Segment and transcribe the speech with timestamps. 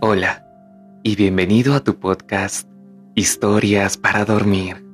[0.00, 0.46] Hola
[1.02, 2.68] y bienvenido a tu podcast
[3.16, 4.84] Historias para Dormir,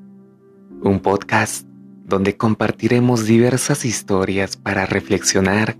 [0.83, 1.67] un podcast
[2.07, 5.77] donde compartiremos diversas historias para reflexionar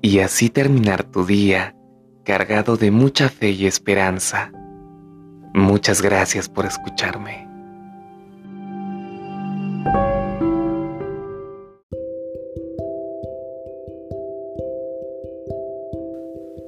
[0.00, 1.76] y así terminar tu día
[2.24, 4.50] cargado de mucha fe y esperanza.
[5.52, 7.46] Muchas gracias por escucharme.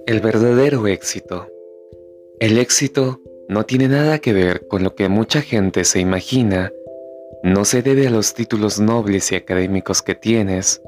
[0.06, 1.46] El verdadero éxito.
[2.40, 6.72] El éxito no tiene nada que ver con lo que mucha gente se imagina.
[7.42, 10.82] No se debe a los títulos nobles y académicos que tienes,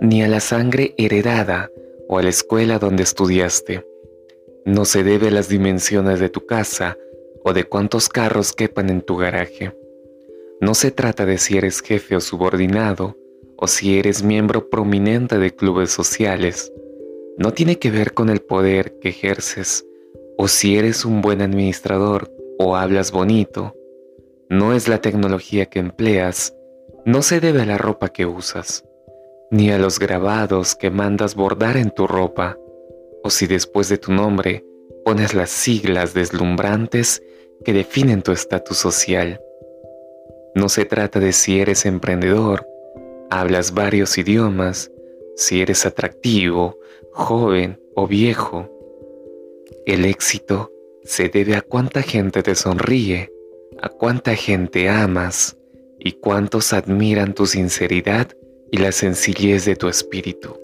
[0.00, 1.70] ni a la sangre heredada
[2.08, 3.86] o a la escuela donde estudiaste.
[4.64, 6.98] No se debe a las dimensiones de tu casa
[7.44, 9.76] o de cuántos carros quepan en tu garaje.
[10.60, 13.16] No se trata de si eres jefe o subordinado
[13.56, 16.72] o si eres miembro prominente de clubes sociales
[17.38, 19.86] no tiene que ver con el poder que ejerces
[20.38, 23.74] o si eres un buen administrador o hablas bonito.
[24.48, 26.54] No es la tecnología que empleas,
[27.04, 28.84] no se debe a la ropa que usas,
[29.50, 32.56] ni a los grabados que mandas bordar en tu ropa,
[33.22, 34.64] o si después de tu nombre
[35.04, 37.22] pones las siglas deslumbrantes
[37.64, 39.40] que definen tu estatus social.
[40.54, 42.66] No se trata de si eres emprendedor,
[43.30, 44.90] hablas varios idiomas,
[45.36, 46.78] si eres atractivo,
[47.12, 48.70] joven o viejo.
[49.86, 50.72] El éxito
[51.04, 53.32] se debe a cuánta gente te sonríe,
[53.80, 55.56] a cuánta gente amas
[56.00, 58.26] y cuántos admiran tu sinceridad
[58.72, 60.58] y la sencillez de tu espíritu.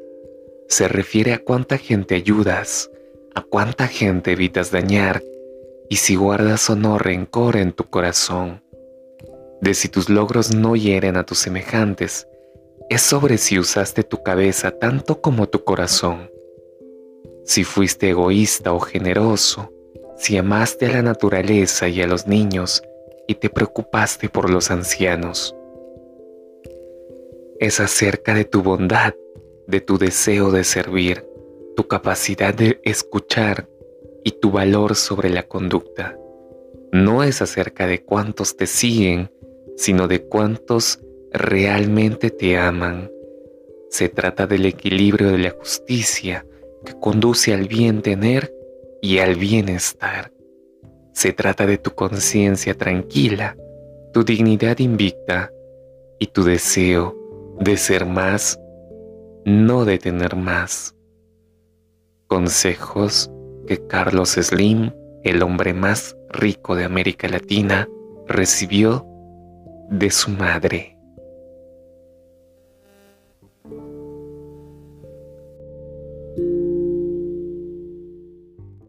[0.67, 2.91] Se refiere a cuánta gente ayudas,
[3.37, 5.23] a cuánta gente evitas dañar
[5.89, 8.65] y si guardas o no rencor en tu corazón.
[9.61, 12.27] De si tus logros no hieren a tus semejantes,
[12.91, 16.29] es sobre si usaste tu cabeza tanto como tu corazón.
[17.53, 19.71] Si fuiste egoísta o generoso,
[20.17, 22.83] si amaste a la naturaleza y a los niños
[23.29, 25.55] y te preocupaste por los ancianos.
[27.61, 29.13] Es acerca de tu bondad,
[29.67, 31.27] de tu deseo de servir,
[31.77, 33.69] tu capacidad de escuchar
[34.25, 36.17] y tu valor sobre la conducta.
[36.91, 39.31] No es acerca de cuántos te siguen,
[39.77, 41.01] sino de cuántos
[41.33, 43.11] realmente te aman.
[43.91, 46.47] Se trata del equilibrio de la justicia
[46.85, 48.53] que conduce al bien tener
[49.01, 50.33] y al bienestar.
[51.13, 53.57] Se trata de tu conciencia tranquila,
[54.13, 55.51] tu dignidad invicta
[56.19, 57.17] y tu deseo
[57.59, 58.59] de ser más,
[59.45, 60.95] no de tener más.
[62.29, 63.31] Consejos
[63.67, 67.89] que Carlos Slim, el hombre más rico de América Latina,
[68.27, 69.07] recibió
[69.91, 70.97] de su madre.